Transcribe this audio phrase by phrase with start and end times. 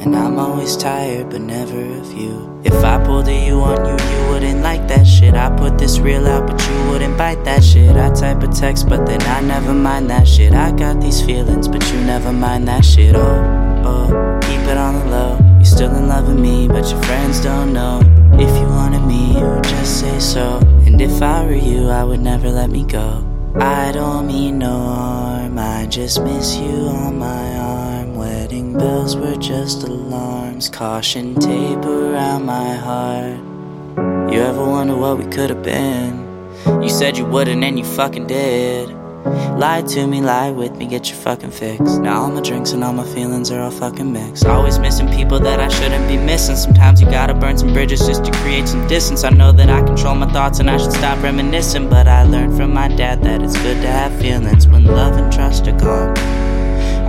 [0.00, 2.60] And I'm always tired, but never of you.
[2.64, 5.34] If I pulled a you on you, you wouldn't like that shit.
[5.34, 7.96] I put this real out, but you wouldn't bite that shit.
[7.96, 10.52] I type a text, but then I never mind that shit.
[10.52, 13.14] I got these feelings, but you never mind that shit.
[13.14, 15.38] Oh oh, keep it on the low.
[15.56, 18.00] You're still in love with me, but your friends don't know.
[18.34, 20.58] If you wanted me, you would just say so.
[20.86, 23.26] And if I were you, I would never let me go.
[23.56, 27.59] I don't mean no harm, I just miss you on my arm.
[28.78, 33.38] Bells were just alarms, caution tape around my heart.
[34.32, 36.26] You ever wonder what we could have been?
[36.80, 38.88] You said you wouldn't, and you fucking did.
[39.58, 41.80] Lie to me, lie with me, get your fucking fix.
[41.96, 44.46] Now all my drinks and all my feelings are all fucking mixed.
[44.46, 46.56] Always missing people that I shouldn't be missing.
[46.56, 49.24] Sometimes you gotta burn some bridges just to create some distance.
[49.24, 51.90] I know that I control my thoughts and I should stop reminiscing.
[51.90, 55.30] But I learned from my dad that it's good to have feelings when love and
[55.30, 56.49] trust are gone.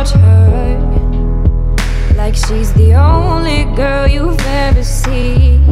[0.00, 0.78] watch her.
[2.16, 5.62] Like she's the only girl you've ever seen.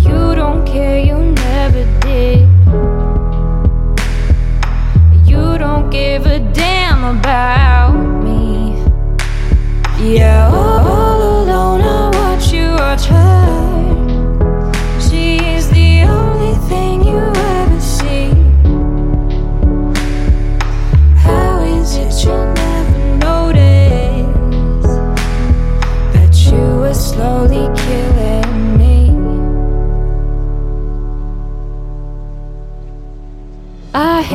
[0.00, 2.48] You don't care, you never did.
[5.28, 7.92] You don't give a damn about
[8.24, 8.82] me.
[10.00, 13.55] Yeah, all alone, I watch you watch her.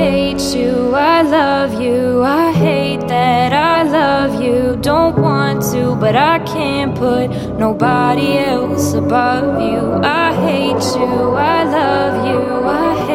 [0.02, 4.76] Hate you, I love you, I hate that I love you.
[4.82, 7.28] Don't want to, but I can't put
[7.66, 9.82] nobody else above you.
[10.04, 11.14] I hate you,
[11.56, 13.06] I love you, I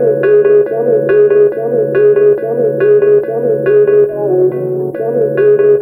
[0.00, 0.24] Thank
[5.60, 5.79] you.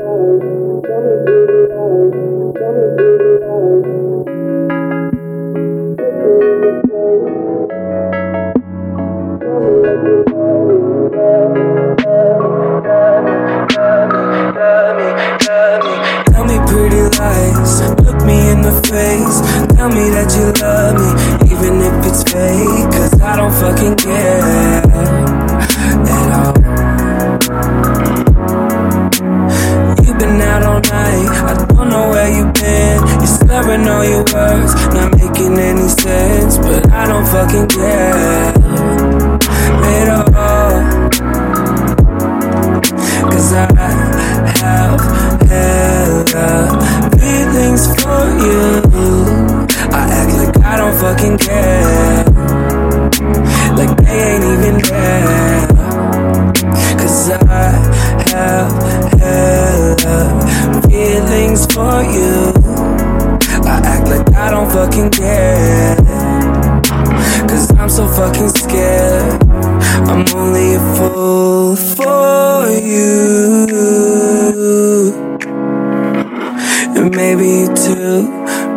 [77.75, 78.29] too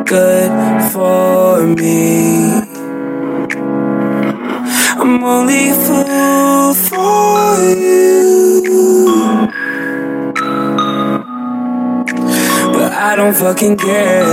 [0.06, 0.52] good
[0.92, 2.62] for me.
[5.00, 8.62] I'm only a fool for you.
[12.74, 14.24] But I don't fucking care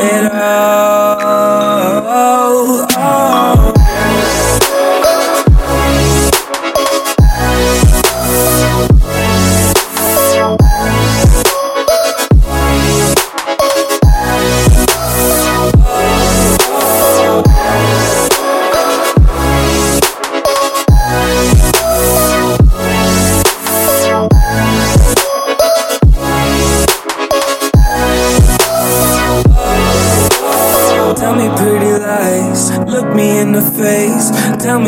[0.00, 1.66] at all.
[2.96, 3.57] Oh.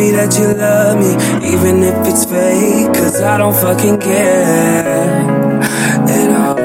[0.01, 1.13] me that you love me,
[1.53, 2.93] even if it's fake.
[2.95, 5.21] Cause I don't fucking care
[6.17, 6.57] at all.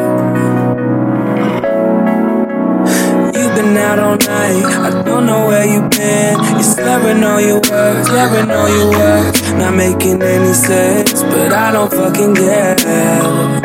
[3.36, 6.36] You've been out all night, I don't know where you've been.
[6.56, 9.42] You're slurring all your words, slurring all your words.
[9.54, 13.65] Not making any sense, but I don't fucking care.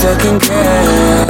[0.00, 1.29] second guess.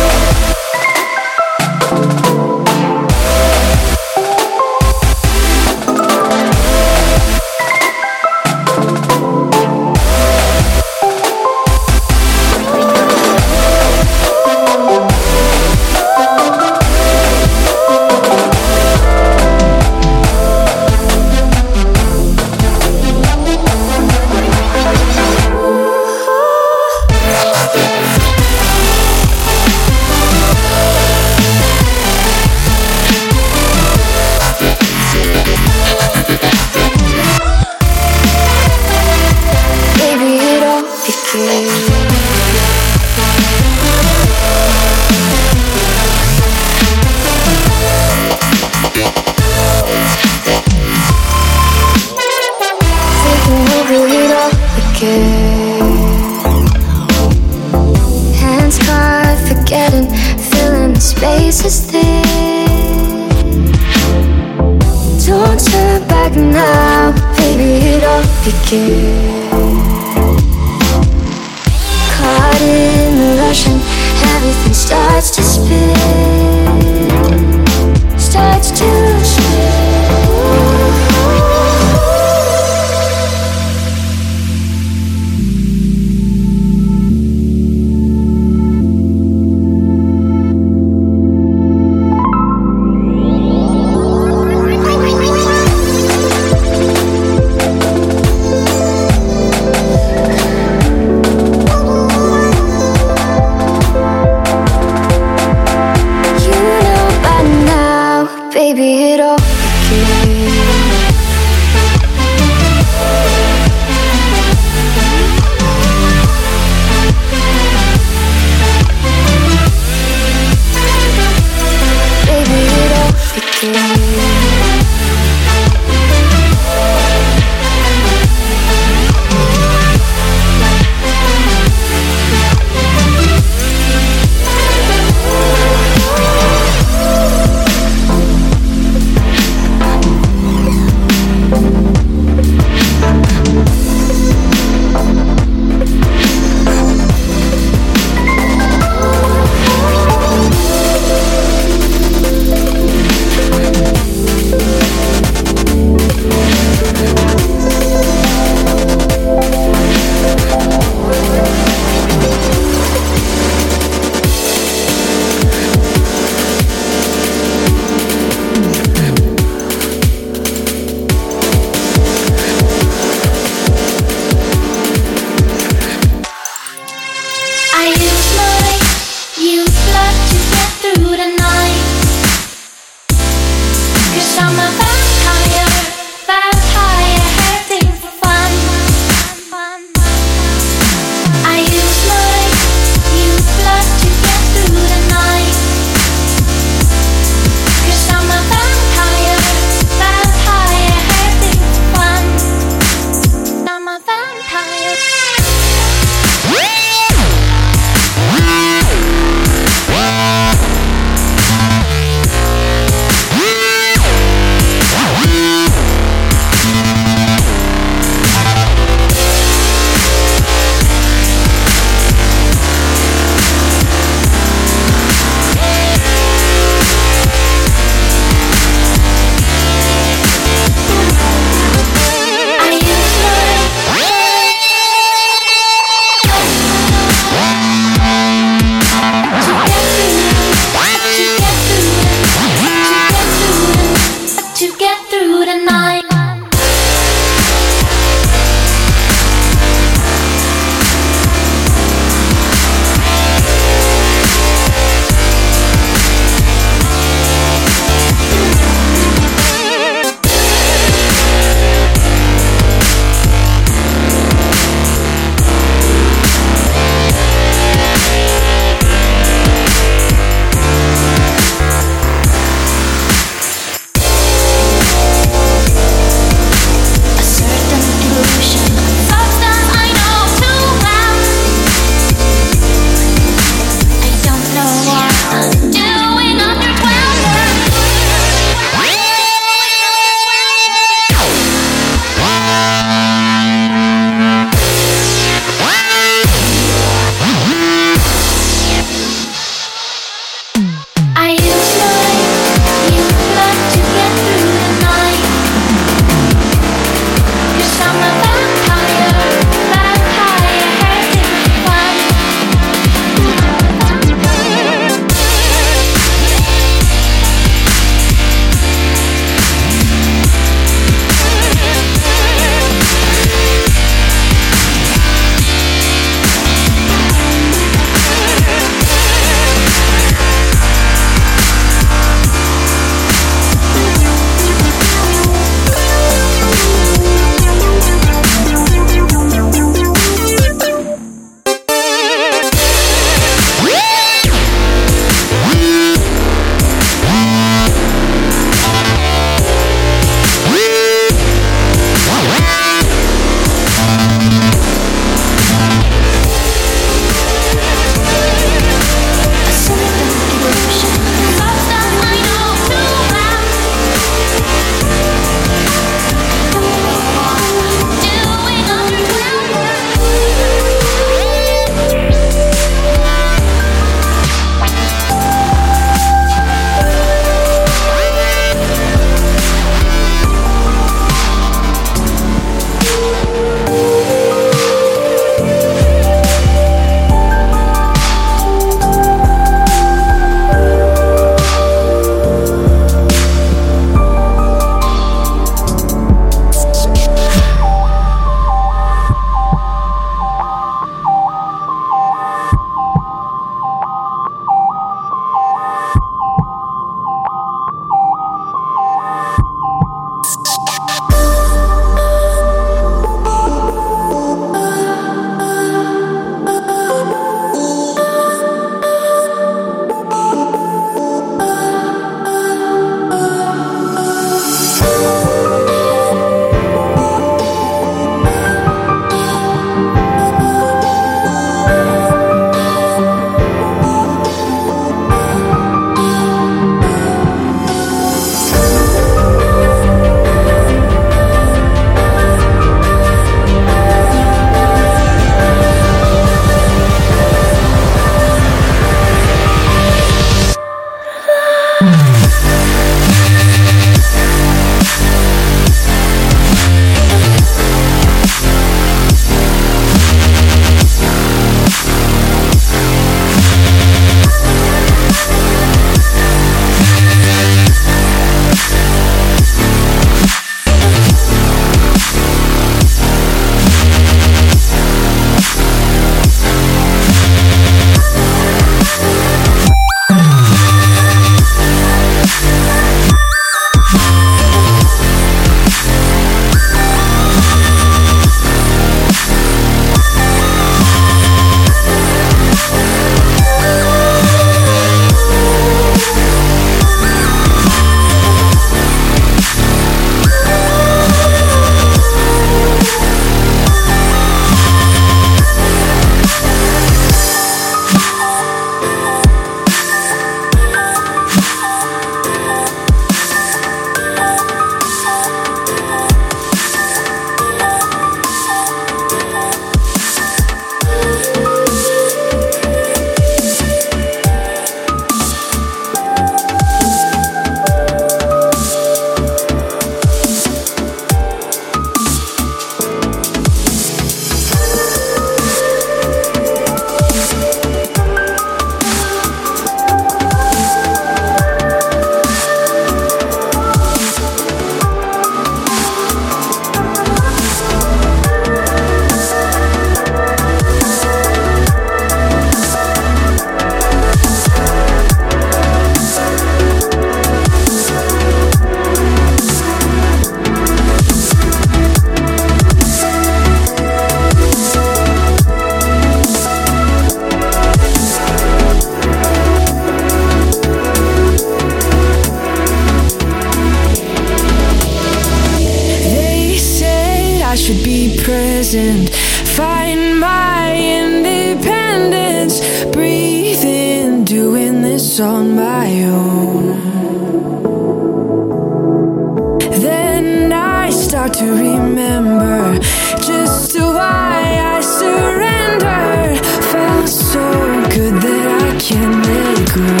[599.73, 600.00] Can't